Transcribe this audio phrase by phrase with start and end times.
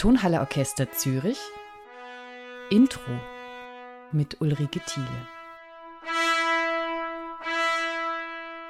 [0.00, 1.36] Tonhalle Orchester Zürich
[2.70, 3.20] Intro
[4.12, 5.28] mit Ulrike Thiele.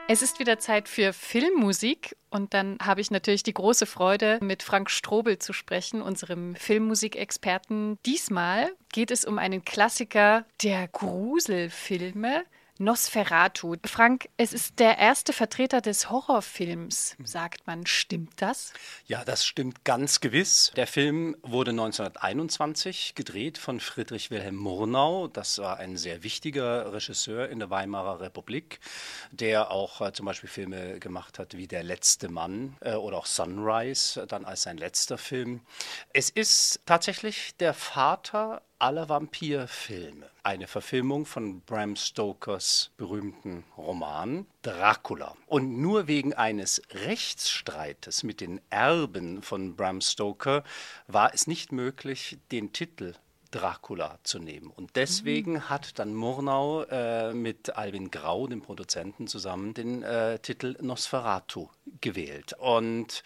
[0.08, 4.64] Es ist wieder Zeit für Filmmusik und dann habe ich natürlich die große Freude, mit
[4.64, 7.96] Frank Strobel zu sprechen, unserem Filmmusikexperten.
[8.04, 12.42] Diesmal geht es um einen Klassiker der Gruselfilme,
[12.80, 13.76] Nosferatu.
[13.84, 17.84] Frank, es ist der erste Vertreter des Horrorfilms, sagt man.
[17.84, 18.72] Stimmt das?
[19.06, 20.72] Ja, das stimmt ganz gewiss.
[20.76, 25.28] Der Film wurde 1921 gedreht von Friedrich Wilhelm Murnau.
[25.28, 28.80] Das war ein sehr wichtiger Regisseur in der Weimarer Republik,
[29.30, 33.26] der auch äh, zum Beispiel Filme gemacht hat wie Der letzte Mann äh, oder auch
[33.26, 35.60] Sunrise, dann als sein letzter Film.
[36.14, 40.29] Es ist tatsächlich der Vater aller Vampirfilme.
[40.42, 45.36] Eine Verfilmung von Bram Stokers berühmten Roman Dracula.
[45.46, 50.64] Und nur wegen eines Rechtsstreites mit den Erben von Bram Stoker
[51.06, 53.14] war es nicht möglich, den Titel
[53.50, 54.70] Dracula zu nehmen.
[54.70, 55.68] Und deswegen mhm.
[55.68, 61.68] hat dann Murnau äh, mit Alvin Grau, dem Produzenten, zusammen den äh, Titel Nosferatu
[62.00, 62.54] gewählt.
[62.58, 63.22] Und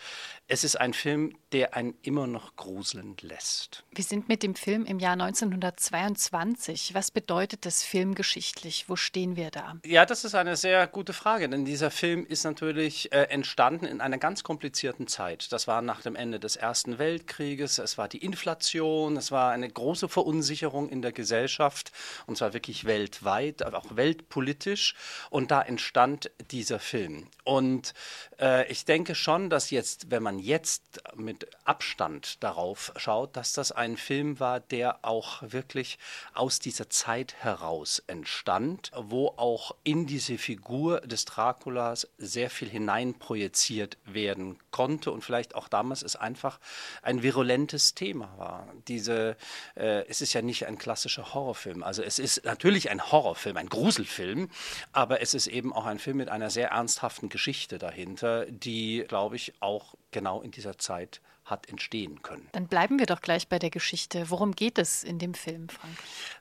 [0.46, 3.84] es ist ein Film, der einen immer noch gruselnd lässt.
[3.92, 6.92] Wir sind mit dem Film im Jahr 1922.
[6.92, 8.88] Was bedeutet das filmgeschichtlich?
[8.88, 9.76] Wo stehen wir da?
[9.86, 14.02] Ja, das ist eine sehr gute Frage, denn dieser Film ist natürlich äh, entstanden in
[14.02, 15.50] einer ganz komplizierten Zeit.
[15.50, 19.70] Das war nach dem Ende des Ersten Weltkrieges, es war die Inflation, es war eine
[19.70, 21.90] große Verunsicherung in der Gesellschaft
[22.26, 24.94] und zwar wirklich weltweit, aber auch weltpolitisch.
[25.30, 27.28] Und da entstand dieser Film.
[27.44, 27.94] Und
[28.40, 33.72] äh, ich denke schon, dass jetzt, wenn man jetzt mit Abstand darauf schaut, dass das
[33.72, 35.98] ein Film war, der auch wirklich
[36.34, 43.98] aus dieser Zeit heraus entstand, wo auch in diese Figur des Draculas sehr viel hineinprojiziert
[44.04, 46.58] werden konnte und vielleicht auch damals es einfach
[47.02, 48.68] ein virulentes Thema war.
[48.88, 49.36] Diese,
[49.76, 53.68] äh, es ist ja nicht ein klassischer Horrorfilm, also es ist natürlich ein Horrorfilm, ein
[53.68, 54.50] Gruselfilm,
[54.92, 59.36] aber es ist eben auch ein Film mit einer sehr ernsthaften Geschichte dahinter, die, glaube
[59.36, 59.94] ich, auch
[60.24, 62.48] genau in dieser Zeit hat entstehen können.
[62.52, 64.30] Dann bleiben wir doch gleich bei der Geschichte.
[64.30, 65.94] Worum geht es in dem Film, Frank?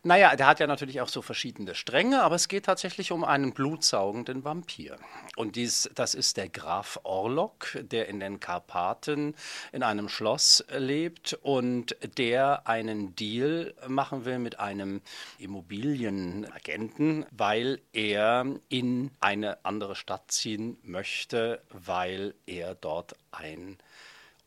[0.03, 3.53] Naja, der hat ja natürlich auch so verschiedene Stränge, aber es geht tatsächlich um einen
[3.53, 4.97] blutsaugenden Vampir.
[5.35, 9.35] Und dies, das ist der Graf Orlok, der in den Karpaten
[9.73, 15.01] in einem Schloss lebt und der einen Deal machen will mit einem
[15.37, 23.77] Immobilienagenten, weil er in eine andere Stadt ziehen möchte, weil er dort ein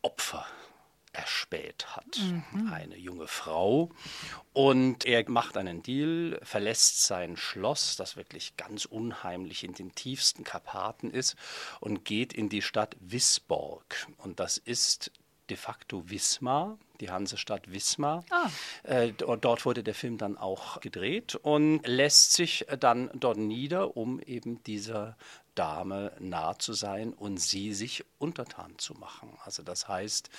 [0.07, 0.47] Opfer
[1.13, 2.19] erspäht hat.
[2.21, 2.73] Mhm.
[2.73, 3.91] Eine junge Frau.
[4.53, 10.45] Und er macht einen Deal, verlässt sein Schloss, das wirklich ganz unheimlich in den tiefsten
[10.45, 11.35] Karpaten ist,
[11.81, 14.07] und geht in die Stadt Wisborg.
[14.19, 15.11] Und das ist
[15.51, 18.25] de facto Wismar, die Hansestadt Wismar.
[18.31, 18.49] Ah.
[18.83, 24.21] Äh, dort wurde der Film dann auch gedreht und lässt sich dann dort nieder, um
[24.21, 25.17] eben dieser
[25.55, 29.37] Dame nah zu sein und sie sich untertan zu machen.
[29.45, 30.31] Also das heißt,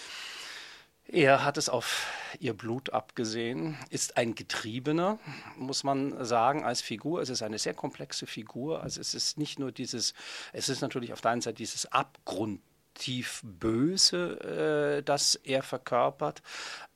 [1.09, 5.19] er hat es auf ihr Blut abgesehen, ist ein Getriebener,
[5.56, 7.22] muss man sagen, als Figur.
[7.22, 8.84] Es ist eine sehr komplexe Figur.
[8.84, 10.13] Also es ist nicht nur dieses,
[10.51, 11.91] es ist natürlich auf der einen Seite dieses
[12.97, 16.41] abgrundtief Böse, äh, das er verkörpert,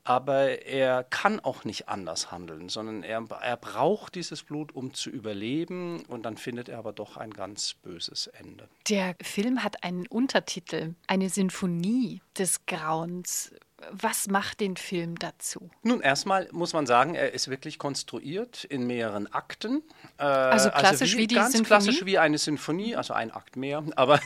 [0.03, 5.09] aber er kann auch nicht anders handeln, sondern er, er braucht dieses Blut, um zu
[5.09, 8.67] überleben und dann findet er aber doch ein ganz böses Ende.
[8.89, 13.53] Der Film hat einen Untertitel, eine Sinfonie des Grauens.
[13.91, 15.69] Was macht den Film dazu?
[15.83, 19.83] Nun, erstmal muss man sagen, er ist wirklich konstruiert in mehreren Akten.
[20.17, 21.67] Äh, also klassisch also wie, wie, die ganz Sinfonie?
[21.67, 24.19] klassisch wie eine Sinfonie, also ein Akt mehr, aber,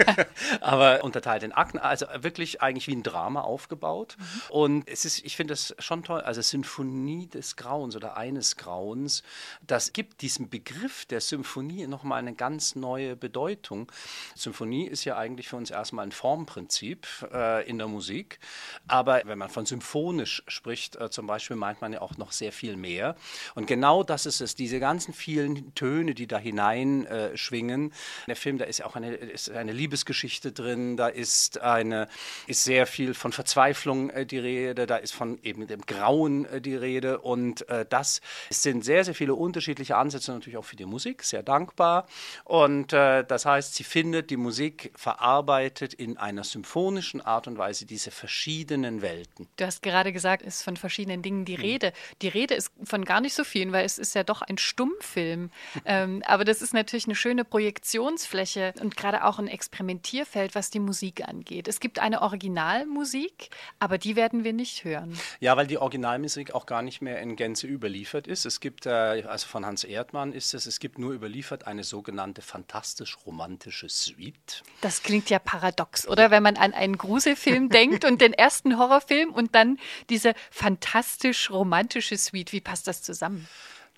[0.60, 4.16] aber unterteilt in Akten, also wirklich eigentlich wie ein Drama aufgebaut.
[4.18, 4.24] Mhm.
[4.50, 9.22] Und es ist, ich finde das schon toll, also Sinfonie des Grauens oder eines Grauens,
[9.66, 13.90] das gibt diesem Begriff der Symphonie nochmal eine ganz neue Bedeutung.
[14.34, 18.38] Symphonie ist ja eigentlich für uns erstmal ein Formprinzip äh, in der Musik.
[18.90, 22.50] Aber wenn man von symphonisch spricht, äh, zum Beispiel, meint man ja auch noch sehr
[22.50, 23.14] viel mehr.
[23.54, 27.92] Und genau das ist es, diese ganzen vielen Töne, die da hineinschwingen.
[27.92, 32.08] Äh, der Film, da ist ja auch eine, ist eine Liebesgeschichte drin, da ist, eine,
[32.48, 36.60] ist sehr viel von Verzweiflung äh, die Rede, da ist von eben dem Grauen äh,
[36.60, 37.20] die Rede.
[37.20, 38.20] Und äh, das
[38.50, 42.08] sind sehr, sehr viele unterschiedliche Ansätze natürlich auch für die Musik, sehr dankbar.
[42.42, 47.86] Und äh, das heißt, sie findet die Musik verarbeitet in einer symphonischen Art und Weise
[47.86, 49.48] diese verschiedenen verschiedenen Welten.
[49.56, 51.92] Du hast gerade gesagt, es ist von verschiedenen Dingen die Rede.
[52.22, 55.50] Die Rede ist von gar nicht so vielen, weil es ist ja doch ein Stummfilm.
[55.84, 60.80] ähm, aber das ist natürlich eine schöne Projektionsfläche und gerade auch ein Experimentierfeld, was die
[60.80, 61.68] Musik angeht.
[61.68, 65.18] Es gibt eine Originalmusik, aber die werden wir nicht hören.
[65.40, 68.46] Ja, weil die Originalmusik auch gar nicht mehr in Gänze überliefert ist.
[68.46, 72.42] Es gibt, äh, also von Hans Erdmann ist es, es gibt nur überliefert eine sogenannte
[72.42, 74.62] fantastisch-romantische Suite.
[74.80, 76.30] Das klingt ja paradox, oder?
[76.30, 79.78] Wenn man an einen Gruselfilm denkt und den ersten Horrorfilm und dann
[80.08, 82.52] diese fantastisch-romantische Suite.
[82.52, 83.48] Wie passt das zusammen?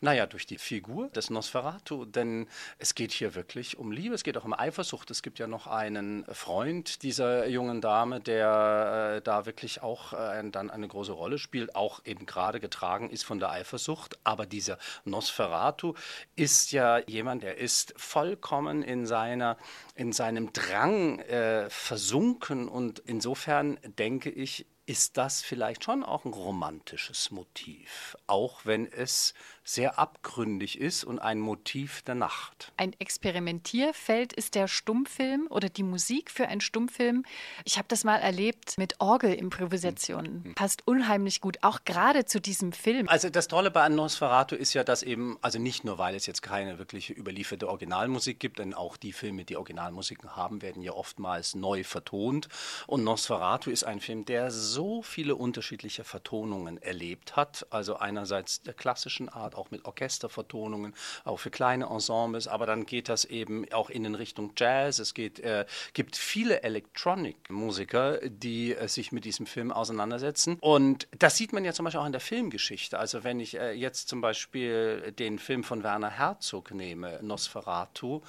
[0.04, 2.48] Naja, durch die Figur des Nosferatu, denn
[2.80, 5.12] es geht hier wirklich um Liebe, es geht auch um Eifersucht.
[5.12, 10.42] Es gibt ja noch einen Freund dieser jungen Dame, der äh, da wirklich auch äh,
[10.50, 14.18] dann eine große Rolle spielt, auch eben gerade getragen ist von der Eifersucht.
[14.24, 15.94] Aber dieser Nosferatu
[16.34, 19.56] ist ja jemand, der ist vollkommen in, seiner,
[19.94, 26.32] in seinem Drang äh, versunken und insofern denke ich, ist das vielleicht schon auch ein
[26.32, 29.32] romantisches Motiv, auch wenn es
[29.64, 32.72] sehr abgründig ist und ein Motiv der Nacht.
[32.76, 37.24] Ein Experimentierfeld ist der Stummfilm oder die Musik für einen Stummfilm.
[37.64, 40.42] Ich habe das mal erlebt mit Orgelimprovisationen.
[40.44, 40.54] Mhm.
[40.54, 43.08] Passt unheimlich gut, auch gerade zu diesem Film.
[43.08, 46.42] Also das Tolle bei Nosferatu ist ja, dass eben, also nicht nur, weil es jetzt
[46.42, 51.54] keine wirkliche überlieferte Originalmusik gibt, denn auch die Filme, die Originalmusiken haben, werden ja oftmals
[51.54, 52.48] neu vertont.
[52.86, 57.66] Und Nosferatu ist ein Film, der so viele unterschiedliche Vertonungen erlebt hat.
[57.70, 60.94] Also einerseits der klassischen Art, Art, auch mit Orchestervertonungen,
[61.24, 64.98] auch für kleine Ensembles, aber dann geht das eben auch in Richtung Jazz.
[64.98, 70.58] Es geht, äh, gibt viele Electronic-Musiker, die äh, sich mit diesem Film auseinandersetzen.
[70.60, 72.98] Und das sieht man ja zum Beispiel auch in der Filmgeschichte.
[72.98, 78.22] Also wenn ich äh, jetzt zum Beispiel den Film von Werner Herzog nehme, Nosferatu,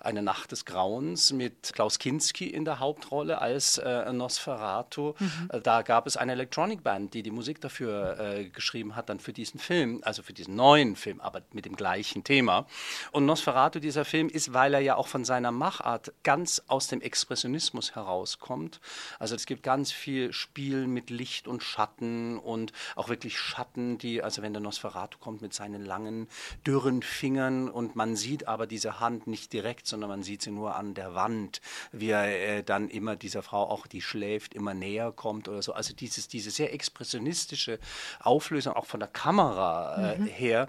[0.00, 5.50] Eine Nacht des Grauens mit Klaus Kinski in der Hauptrolle als äh, Nosferatu, mhm.
[5.50, 9.20] Äh, da gab es eine Electronic Band, die die Musik dafür äh, geschrieben hat, dann
[9.20, 12.66] für diesen Film, also für diesen neuen neuen Film, aber mit dem gleichen Thema.
[13.12, 17.00] Und Nosferatu, dieser Film, ist, weil er ja auch von seiner Machart ganz aus dem
[17.00, 18.80] Expressionismus herauskommt.
[19.20, 24.24] Also es gibt ganz viel Spiel mit Licht und Schatten und auch wirklich Schatten, die,
[24.24, 26.26] also wenn der Nosferatu kommt mit seinen langen,
[26.66, 30.74] dürren Fingern und man sieht aber diese Hand nicht direkt, sondern man sieht sie nur
[30.74, 31.60] an der Wand,
[31.92, 35.74] wie er äh, dann immer dieser Frau auch, die schläft, immer näher kommt oder so.
[35.74, 37.78] Also dieses, diese sehr expressionistische
[38.18, 40.26] Auflösung auch von der Kamera äh, mhm.
[40.26, 40.68] her her.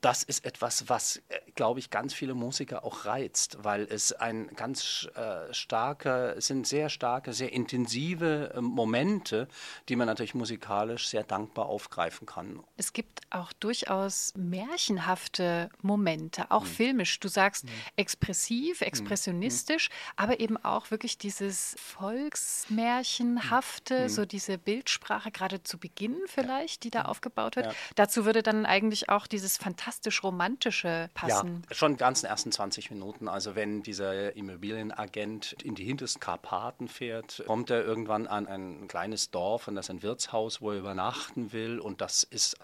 [0.00, 4.48] Das ist etwas, was, äh, glaube ich, ganz viele Musiker auch reizt, weil es ein
[4.56, 9.48] ganz äh, starker, es sind sehr starke, sehr intensive äh, Momente,
[9.88, 12.62] die man natürlich musikalisch sehr dankbar aufgreifen kann.
[12.76, 16.70] Es gibt auch durchaus märchenhafte Momente, auch hm.
[16.70, 17.18] filmisch.
[17.20, 17.70] Du sagst hm.
[17.96, 18.86] expressiv, hm.
[18.86, 19.94] expressionistisch, hm.
[20.16, 24.08] aber eben auch wirklich dieses Volksmärchenhafte, hm.
[24.08, 27.66] so diese Bildsprache, gerade zu Beginn vielleicht, die da aufgebaut wird.
[27.66, 27.72] Ja.
[27.94, 31.62] Dazu würde dann eigentlich auch dieses fantastisch romantische passen.
[31.68, 33.28] Ja, schon ganz in den ersten 20 Minuten.
[33.28, 39.30] Also wenn dieser Immobilienagent in die hintersten Karpaten fährt, kommt er irgendwann an ein kleines
[39.30, 42.58] Dorf und das ist ein Wirtshaus, wo er übernachten will und das ist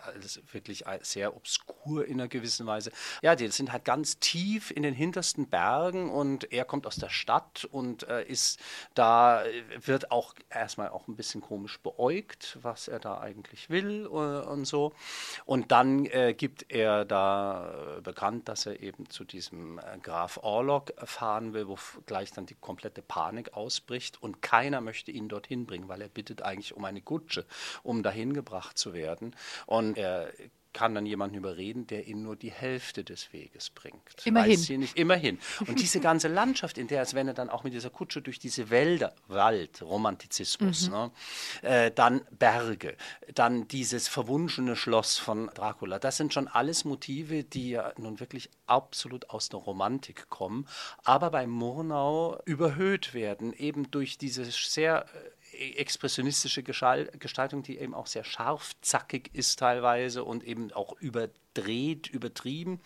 [0.52, 2.90] wirklich sehr obskur in einer gewissen Weise.
[3.22, 7.08] Ja, die sind halt ganz tief in den hintersten Bergen und er kommt aus der
[7.08, 8.58] Stadt und äh, ist
[8.94, 9.44] da,
[9.84, 14.64] wird auch erstmal auch ein bisschen komisch beäugt, was er da eigentlich will äh, und
[14.64, 14.92] so.
[15.44, 20.40] Und dann äh, gibt er da äh, bekannt, dass er eben zu diesem äh, Graf
[20.42, 25.66] Orlok fahren will, wo gleich dann die komplette Panik ausbricht und keiner möchte ihn dorthin
[25.66, 27.46] bringen, weil er bittet eigentlich um eine Kutsche,
[27.84, 29.36] um dahin gebracht zu werden.
[29.66, 30.32] Und er
[30.72, 34.00] kann dann jemanden überreden, der ihn nur die Hälfte des Weges bringt.
[34.24, 34.52] Immerhin.
[34.52, 35.38] Weiß sie nicht, immerhin.
[35.66, 38.38] Und diese ganze Landschaft, in der, als wenn er dann auch mit dieser Kutsche durch
[38.38, 40.92] diese Wälder, Wald, Romantizismus, mhm.
[40.92, 41.10] ne,
[41.62, 42.96] äh, dann Berge,
[43.34, 48.50] dann dieses verwunschene Schloss von Dracula, das sind schon alles Motive, die ja nun wirklich
[48.66, 50.66] absolut aus der Romantik kommen,
[51.04, 58.06] aber bei Murnau überhöht werden, eben durch diese sehr äh, expressionistische Gestaltung, die eben auch
[58.06, 62.80] sehr scharf, zackig ist teilweise und eben auch überdreht, übertrieben.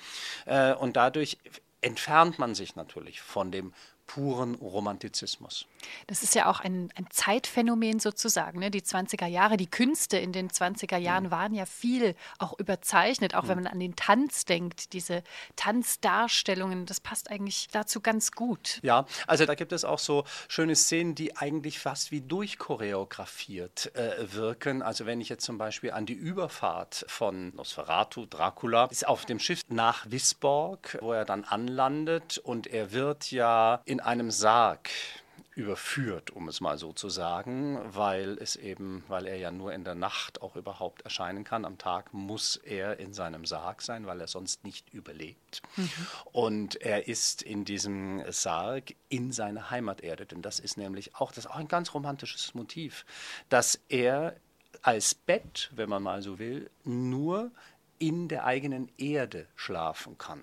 [0.47, 1.39] Äh, und dadurch
[1.81, 3.73] entfernt man sich natürlich von dem
[4.07, 5.67] puren Romantizismus.
[6.07, 8.61] Das ist ja auch ein, ein Zeitphänomen sozusagen.
[8.61, 8.71] Ne?
[8.71, 13.49] Die 20er Jahre, die Künste in den 20er Jahren waren ja viel auch überzeichnet, auch
[13.49, 15.23] wenn man an den Tanz denkt, diese
[15.57, 18.81] Tanzdarstellungen, das passt eigentlich dazu ganz gut.
[18.83, 24.33] Ja, also da gibt es auch so schöne Szenen, die eigentlich fast wie durchchoreografiert äh,
[24.33, 24.83] wirken.
[24.83, 29.39] Also wenn ich jetzt zum Beispiel an die Überfahrt von Nosferatu, Dracula, ist auf dem
[29.39, 34.91] Schiff nach Wisborg, wo er dann anlandet und er wird ja in einem Sarg
[35.57, 39.85] überführt, um es mal so zu sagen, weil es eben, weil er ja nur in
[39.85, 41.65] der Nacht auch überhaupt erscheinen kann.
[41.65, 45.63] Am Tag muss er in seinem Sarg sein, weil er sonst nicht überlebt.
[45.77, 45.91] Mhm.
[46.31, 51.47] Und er ist in diesem Sarg in seiner Heimaterde, denn das ist nämlich auch, das
[51.47, 53.07] auch ein ganz romantisches Motiv,
[53.49, 54.37] dass er
[54.83, 57.51] als Bett, wenn man mal so will, nur
[57.99, 60.43] in der eigenen Erde schlafen kann.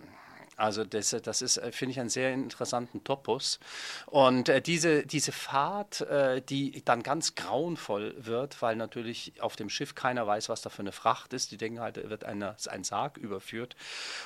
[0.55, 3.59] Also das, das ist, äh, finde ich, einen sehr interessanten Topos.
[4.05, 9.69] Und äh, diese, diese Fahrt, äh, die dann ganz grauenvoll wird, weil natürlich auf dem
[9.69, 11.51] Schiff keiner weiß, was da für eine Fracht ist.
[11.51, 13.75] Die denken halt, wird eine, ein Sarg überführt.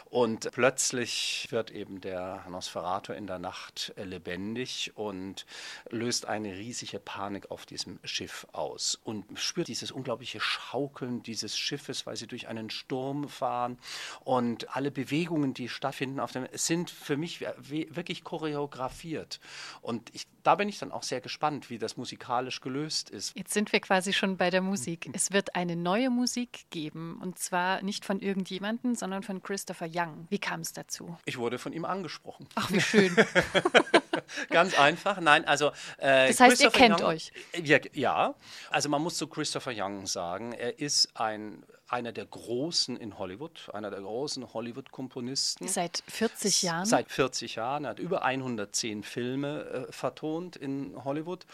[0.05, 5.45] Und plötzlich wird eben der Nosferatu in der Nacht äh, lebendig und
[5.89, 8.99] löst eine riesige Panik auf diesem Schiff aus.
[9.03, 13.77] Und spürt dieses unglaubliche Schaukeln dieses Schiffes, weil sie durch einen Sturm fahren.
[14.23, 19.39] Und alle Bewegungen, die stattfinden, auf dem, sind für mich wirklich choreografiert.
[19.81, 23.35] Und ich, da bin ich dann auch sehr gespannt, wie das musikalisch gelöst ist.
[23.37, 25.09] Jetzt sind wir quasi schon bei der Musik.
[25.13, 30.27] Es wird eine neue Musik geben und zwar nicht von irgendjemandem, sondern von Christopher Young.
[30.29, 31.17] Wie kam es dazu?
[31.25, 32.47] Ich wurde von ihm angesprochen.
[32.55, 33.15] Ach, wie schön.
[34.49, 35.19] Ganz einfach.
[35.19, 35.71] Nein, also.
[35.97, 37.31] Äh, das heißt, ihr kennt Young, euch.
[37.63, 38.35] Ja, ja,
[38.69, 43.69] also man muss zu Christopher Young sagen, er ist ein einer der Großen in Hollywood,
[43.73, 45.67] einer der großen Hollywood-Komponisten.
[45.67, 46.85] Seit 40 Jahren?
[46.85, 47.85] Seit 40 Jahren.
[47.85, 51.45] Er hat über 110 Filme äh, vertont in Hollywood.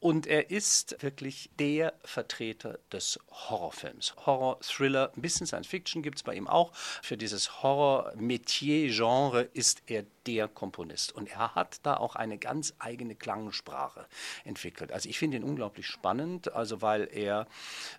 [0.00, 4.14] Und er ist wirklich der Vertreter des Horrorfilms.
[4.24, 6.72] Horror, Thriller, ein bisschen Science Fiction gibt es bei ihm auch.
[6.74, 11.12] Für dieses Horror-Metier-Genre ist er der Komponist.
[11.12, 14.06] Und er hat da auch eine ganz eigene Klangsprache
[14.44, 14.92] entwickelt.
[14.92, 17.46] Also ich finde ihn unglaublich spannend, also weil er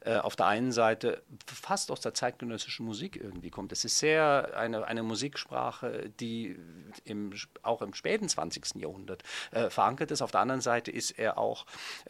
[0.05, 3.73] äh, auf der einen Seite fast fast aus der zeitgenössischen Musik irgendwie kommt.
[3.73, 6.57] Es ist sehr eine, eine Musiksprache, die
[7.03, 8.75] im, auch im späten 20.
[8.75, 10.21] Jahrhundert äh, verankert ist.
[10.21, 11.65] Auf der anderen Seite ist er auch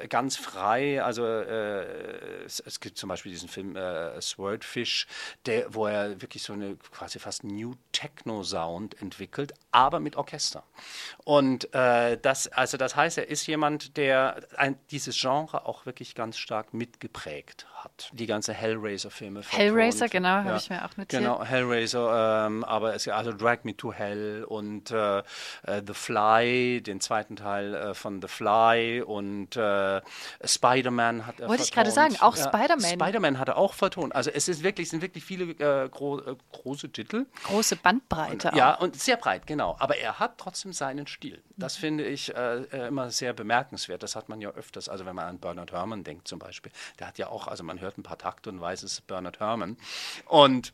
[0.10, 1.04] ganz frei.
[1.04, 5.08] Also äh, es, es, gibt zum Beispiel diesen Film äh, Swordfish,
[5.48, 10.64] der, wo er wirklich so eine quasi fast New Techno Sound entwickelt, aber mit Orchester.
[11.24, 16.14] Und äh, das, also das heißt, er ist jemand, der ein, dieses Genre auch wirklich
[16.14, 18.10] ganz stark mitgeprägt hat.
[18.14, 19.42] Die ganze Hellraiser-Filme.
[19.48, 21.10] Hellraiser, genau, ja, habe ich mir auch notiert.
[21.10, 25.24] Genau, Hellraiser, ähm, aber es also Drag Me to Hell und äh, äh,
[25.86, 30.02] The Fly, den zweiten Teil äh, von The Fly und äh,
[30.44, 32.80] Spider-Man hat er Wollte ich gerade sagen, auch Spider-Man.
[32.94, 34.16] Spider-Man hat er auch vertont.
[34.16, 37.26] Also es ist wirklich, sind wirklich viele äh, gro äh, große Titel.
[37.44, 38.50] Große Bandbreite.
[38.50, 39.76] Und, ja, und sehr breit, genau.
[39.80, 41.42] Aber er hat trotzdem seinen Stil.
[41.58, 42.34] Das finde ich
[42.72, 44.02] immer sehr bemerkenswert.
[44.04, 46.72] Das hat man ja öfters, also wenn man an Bernard Herrmann denkt zum Beispiel.
[47.00, 49.40] Der hat ja auch, also man hört ein paar Takte und weiß, es ist Bernard
[49.40, 49.78] Herrmann.
[50.26, 50.74] Und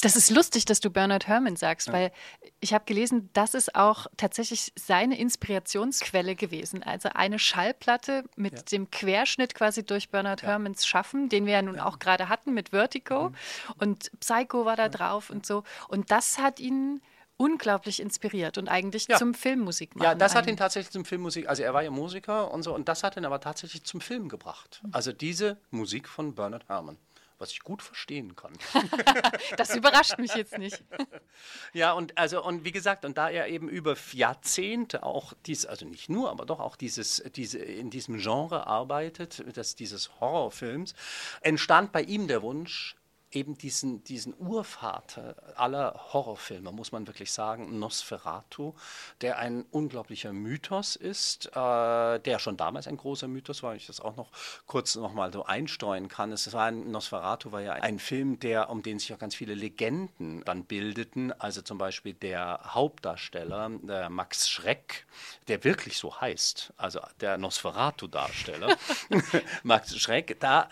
[0.00, 1.92] das ist lustig, dass du Bernard Herrmann sagst, ja.
[1.92, 2.12] weil
[2.60, 6.84] ich habe gelesen, das ist auch tatsächlich seine Inspirationsquelle gewesen.
[6.84, 8.62] Also eine Schallplatte mit ja.
[8.70, 10.50] dem Querschnitt quasi durch Bernard ja.
[10.50, 13.30] Herrmanns Schaffen, den wir ja nun auch gerade hatten mit Vertigo.
[13.30, 13.34] Mhm.
[13.78, 15.64] Und Psycho war da drauf und so.
[15.88, 17.02] Und das hat ihn
[17.36, 19.18] unglaublich inspiriert und eigentlich ja.
[19.18, 20.04] zum Filmmusik machen.
[20.04, 22.88] Ja, das hat ihn tatsächlich zum Filmmusik, also er war ja Musiker und so, und
[22.88, 24.80] das hat ihn aber tatsächlich zum Film gebracht.
[24.82, 24.90] Mhm.
[24.92, 26.98] Also diese Musik von Bernard Herrmann
[27.42, 28.52] was ich gut verstehen kann.
[29.56, 30.82] das überrascht mich jetzt nicht.
[31.74, 35.84] ja, und also, und wie gesagt, und da er eben über Jahrzehnte auch dies, also
[35.84, 40.94] nicht nur, aber doch auch dieses, diese, in diesem Genre arbeitet, das, dieses Horrorfilms,
[41.40, 42.94] entstand bei ihm der Wunsch,
[43.32, 48.74] eben diesen, diesen Urvater aller Horrorfilme, muss man wirklich sagen, Nosferatu,
[49.20, 53.86] der ein unglaublicher Mythos ist, äh, der schon damals ein großer Mythos war, wenn ich
[53.86, 54.30] das auch noch
[54.66, 56.32] kurz noch mal so einstreuen kann.
[56.32, 59.54] Es war ein, Nosferatu war ja ein Film, der, um den sich auch ganz viele
[59.54, 65.06] Legenden dann bildeten, also zum Beispiel der Hauptdarsteller, der Max Schreck,
[65.48, 68.76] der wirklich so heißt, also der Nosferatu-Darsteller,
[69.62, 70.68] Max Schreck, da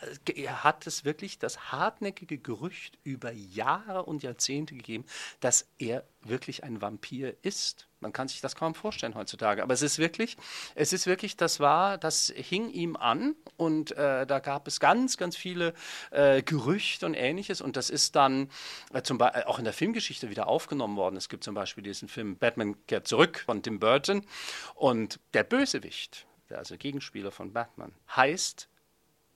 [0.63, 5.05] hat es wirklich das hartnäckige Gerücht über Jahre und Jahrzehnte gegeben,
[5.39, 7.87] dass er wirklich ein Vampir ist.
[8.01, 9.63] Man kann sich das kaum vorstellen heutzutage.
[9.63, 10.37] Aber es ist wirklich,
[10.75, 15.17] es ist wirklich, das war, das hing ihm an und äh, da gab es ganz,
[15.17, 15.75] ganz viele
[16.11, 17.61] äh, Gerüchte und ähnliches.
[17.61, 18.51] Und das ist dann
[18.93, 21.17] äh, zum Beispiel auch in der Filmgeschichte wieder aufgenommen worden.
[21.17, 24.27] Es gibt zum Beispiel diesen Film Batman kehrt zurück von Tim Burton.
[24.75, 28.69] Und der Bösewicht, der also Gegenspieler von Batman, heißt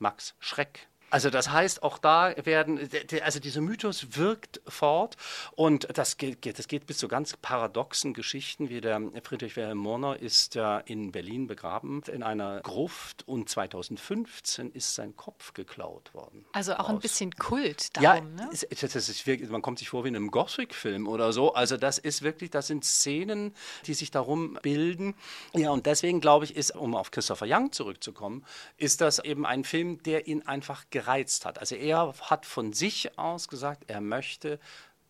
[0.00, 0.88] Max Schreck.
[1.14, 2.90] Also das heißt, auch da werden,
[3.23, 5.16] also dieser Mythos wirkt fort
[5.54, 10.18] und das geht, das geht bis zu ganz paradoxen Geschichten, wie der Friedrich Wilhelm Murner
[10.18, 16.47] ist ja in Berlin begraben, in einer Gruft und 2015 ist sein Kopf geklaut worden.
[16.52, 18.49] Also auch ein bisschen Kult darum, ja, ne?
[18.50, 21.54] das ist wirklich, man kommt sich vor wie in einem Gothic-Film oder so.
[21.54, 23.54] Also das ist wirklich, das sind Szenen,
[23.87, 25.14] die sich darum bilden.
[25.52, 28.44] Ja, und deswegen glaube ich, ist, um auf Christopher Young zurückzukommen,
[28.78, 31.58] ist das eben ein Film, der ihn einfach gereizt hat.
[31.58, 34.58] Also er hat von sich aus gesagt, er möchte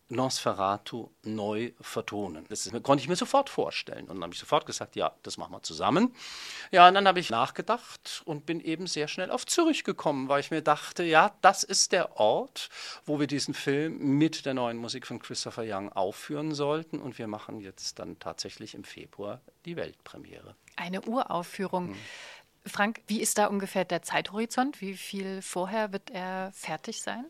[0.07, 2.45] Nosferatu neu vertonen.
[2.49, 4.01] Das konnte ich mir sofort vorstellen.
[4.01, 6.13] Und dann habe ich sofort gesagt, ja, das machen wir zusammen.
[6.71, 10.41] Ja, und dann habe ich nachgedacht und bin eben sehr schnell auf Zürich gekommen, weil
[10.41, 12.69] ich mir dachte, ja, das ist der Ort,
[13.05, 16.99] wo wir diesen Film mit der neuen Musik von Christopher Young aufführen sollten.
[17.01, 20.55] Und wir machen jetzt dann tatsächlich im Februar die Weltpremiere.
[20.75, 21.89] Eine Uraufführung.
[21.89, 21.95] Hm.
[22.67, 24.81] Frank, wie ist da ungefähr der Zeithorizont?
[24.81, 27.25] Wie viel vorher wird er fertig sein?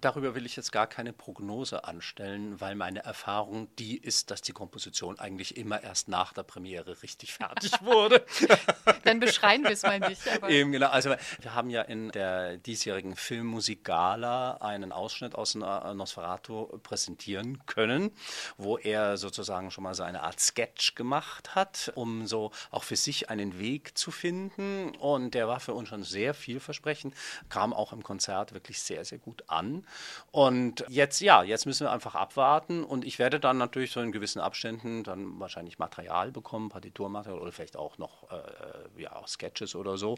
[0.00, 4.52] Darüber will ich jetzt gar keine Prognose anstellen, weil meine Erfahrung die ist, dass die
[4.52, 8.24] Komposition eigentlich immer erst nach der Premiere richtig fertig wurde.
[9.04, 10.22] Dann beschreien wir es mal nicht.
[10.48, 10.88] Eben, genau.
[10.88, 18.12] Also wir haben ja in der diesjährigen Filmmusik-Gala einen Ausschnitt aus Nosferatu präsentieren können,
[18.56, 22.96] wo er sozusagen schon mal so eine Art Sketch gemacht hat, um so auch für
[22.96, 24.94] sich einen Weg zu finden.
[24.96, 27.14] Und der war für uns schon sehr vielversprechend,
[27.48, 29.81] kam auch im Konzert wirklich sehr, sehr gut an.
[30.30, 34.12] Und jetzt, ja, jetzt müssen wir einfach abwarten und ich werde dann natürlich so in
[34.12, 39.74] gewissen Abständen dann wahrscheinlich Material bekommen, Partiturmaterial oder vielleicht auch noch äh, äh, ja, Sketches
[39.74, 40.16] oder so.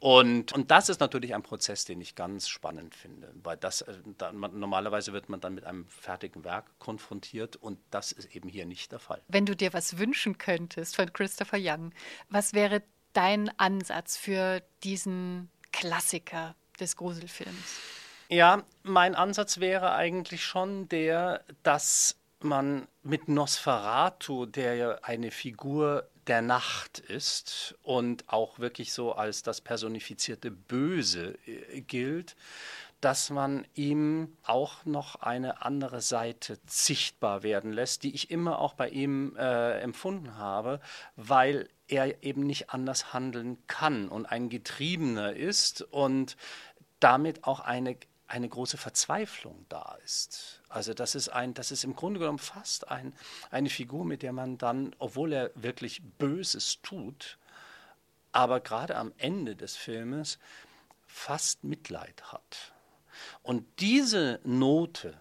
[0.00, 3.94] Und, und das ist natürlich ein Prozess, den ich ganz spannend finde, weil das, äh,
[4.18, 8.66] dann, normalerweise wird man dann mit einem fertigen Werk konfrontiert und das ist eben hier
[8.66, 9.22] nicht der Fall.
[9.28, 11.92] Wenn du dir was wünschen könntest von Christopher Young,
[12.28, 18.01] was wäre dein Ansatz für diesen Klassiker des Gruselfilms?
[18.32, 26.08] Ja, mein Ansatz wäre eigentlich schon der, dass man mit Nosferatu, der ja eine Figur
[26.26, 32.34] der Nacht ist und auch wirklich so als das personifizierte Böse äh, gilt,
[33.02, 38.72] dass man ihm auch noch eine andere Seite sichtbar werden lässt, die ich immer auch
[38.72, 40.80] bei ihm äh, empfunden habe,
[41.16, 46.38] weil er eben nicht anders handeln kann und ein Getriebener ist und
[46.98, 47.96] damit auch eine
[48.32, 50.62] eine große Verzweiflung da ist.
[50.70, 53.12] Also das ist, ein, das ist im Grunde genommen fast ein,
[53.50, 57.36] eine Figur, mit der man dann, obwohl er wirklich Böses tut,
[58.32, 60.38] aber gerade am Ende des Filmes
[61.06, 62.72] fast Mitleid hat.
[63.42, 65.20] Und diese Note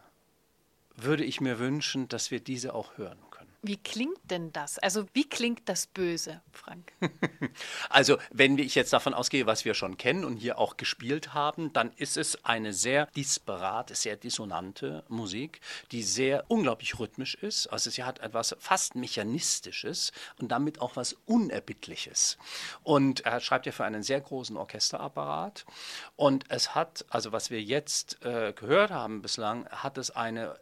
[0.95, 3.19] würde ich mir wünschen, dass wir diese auch hören
[3.63, 4.79] wie klingt denn das?
[4.79, 6.93] Also wie klingt das Böse, Frank?
[7.89, 11.71] also wenn ich jetzt davon ausgehe, was wir schon kennen und hier auch gespielt haben,
[11.71, 17.67] dann ist es eine sehr disparate, sehr dissonante Musik, die sehr unglaublich rhythmisch ist.
[17.67, 22.39] Also sie hat etwas fast Mechanistisches und damit auch was Unerbittliches.
[22.81, 25.65] Und er schreibt ja für einen sehr großen Orchesterapparat.
[26.15, 30.57] Und es hat, also was wir jetzt äh, gehört haben bislang, hat es eine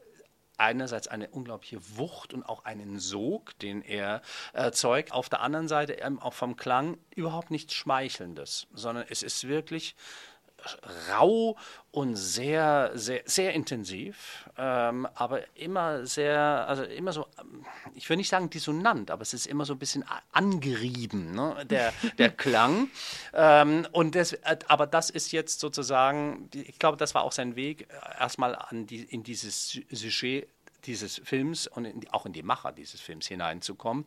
[0.60, 4.22] einerseits eine unglaubliche Wucht und auch einen Sog, den er
[4.54, 5.12] erzeugt.
[5.12, 9.96] Auf der anderen Seite ähm, auch vom Klang überhaupt nichts Schmeichelndes, sondern es ist wirklich
[11.10, 11.58] rau
[11.92, 17.26] und sehr, sehr, sehr intensiv, ähm, aber immer sehr, also immer so,
[17.96, 21.66] ich will nicht sagen dissonant, aber es ist immer so ein bisschen angerieben, ne?
[21.70, 22.90] der, der Klang.
[23.34, 27.88] Ähm, und das, aber das ist jetzt sozusagen, ich glaube, das war auch sein Weg,
[27.90, 30.48] äh, erstmal an die, in dieses Sujet
[30.86, 34.06] dieses Films und in, auch in die Macher dieses Films hineinzukommen.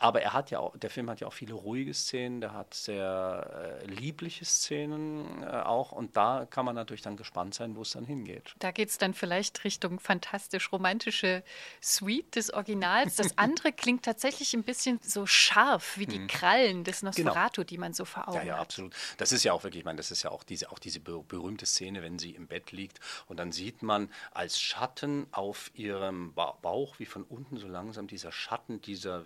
[0.00, 2.72] Aber er hat ja auch, der Film hat ja auch viele ruhige Szenen, der hat
[2.72, 7.82] sehr äh, liebliche Szenen äh, auch und da kann man natürlich dann gespannt sein, wo
[7.82, 8.54] es dann hingeht.
[8.58, 11.44] Da geht es dann vielleicht Richtung fantastisch-romantische
[11.82, 13.16] Suite des Originals.
[13.16, 16.28] Das andere klingt tatsächlich ein bisschen so scharf wie die mhm.
[16.28, 17.10] Krallen des genau.
[17.10, 17.66] Nosferatu, genau.
[17.66, 18.46] die man so vor Augen hat.
[18.46, 18.94] Ja, ja, absolut.
[19.18, 21.66] Das ist ja auch wirklich, ich meine, das ist ja auch diese, auch diese berühmte
[21.66, 26.98] Szene, wenn sie im Bett liegt und dann sieht man als Schatten auf ihrem Bauch,
[26.98, 29.24] wie von unten so langsam dieser Schatten, dieser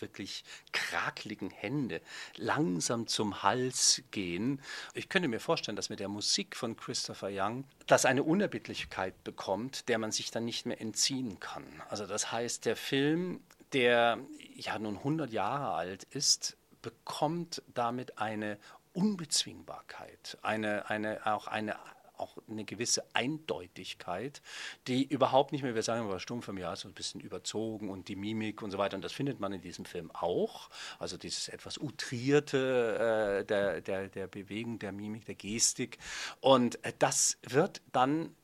[0.00, 2.00] wirklich krakeligen Hände
[2.36, 4.60] langsam zum Hals gehen.
[4.94, 9.88] Ich könnte mir vorstellen, dass mit der Musik von Christopher Young das eine Unerbittlichkeit bekommt,
[9.88, 11.64] der man sich dann nicht mehr entziehen kann.
[11.88, 13.40] Also das heißt, der Film,
[13.72, 14.18] der
[14.54, 18.58] ja nun 100 Jahre alt ist, bekommt damit eine
[18.92, 21.76] Unbezwingbarkeit, eine, eine, auch eine
[22.18, 24.42] auch eine gewisse Eindeutigkeit,
[24.86, 28.16] die überhaupt nicht mehr, wir sagen immer Stummfilm, ja, so ein bisschen überzogen und die
[28.16, 28.96] Mimik und so weiter.
[28.96, 30.70] Und das findet man in diesem Film auch.
[30.98, 35.98] Also dieses etwas utrierte äh, der, der, der Bewegung, der Mimik, der Gestik.
[36.40, 38.34] Und äh, das wird dann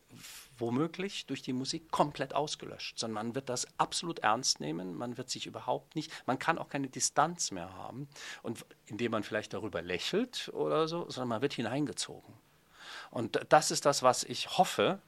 [0.59, 5.30] womöglich durch die Musik komplett ausgelöscht, sondern man wird das absolut ernst nehmen, man wird
[5.30, 8.09] sich überhaupt nicht, man kann auch keine Distanz mehr haben
[8.42, 12.35] und indem man vielleicht darüber lächelt oder so, sondern man wird hineingezogen.
[13.11, 15.01] Und das ist das, was ich hoffe,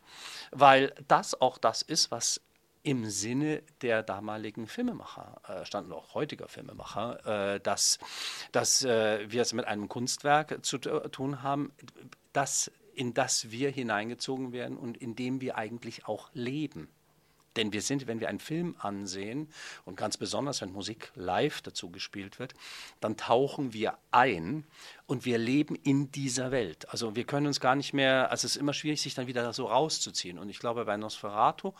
[0.50, 2.40] weil das auch das ist, was
[2.82, 7.98] im Sinne der damaligen Filmemacher äh, standen auch heutiger Filmemacher, äh, dass,
[8.50, 11.72] dass äh, wir es mit einem Kunstwerk zu tun haben,
[12.32, 16.88] das in das wir hineingezogen werden und in dem wir eigentlich auch leben.
[17.56, 19.48] Denn wir sind, wenn wir einen Film ansehen
[19.84, 22.54] und ganz besonders, wenn Musik live dazu gespielt wird,
[23.00, 24.64] dann tauchen wir ein
[25.06, 26.88] und wir leben in dieser Welt.
[26.90, 29.52] Also wir können uns gar nicht mehr, also es ist immer schwierig, sich dann wieder
[29.52, 30.38] so rauszuziehen.
[30.38, 31.72] Und ich glaube, bei Nosferatu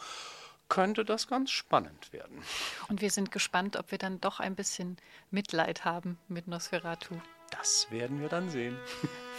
[0.69, 2.43] könnte das ganz spannend werden.
[2.89, 4.97] Und wir sind gespannt, ob wir dann doch ein bisschen
[5.31, 7.15] Mitleid haben mit Nosferatu.
[7.51, 8.77] Das werden wir dann sehen.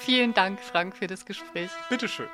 [0.01, 1.71] Vielen Dank, Frank, für das Gespräch.
[1.89, 2.29] Bitteschön.